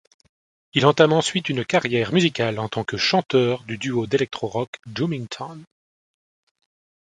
[0.73, 5.63] Il entame ensuite une carrière musicale en tant que chanteur du duo d'électro-rock Doomington.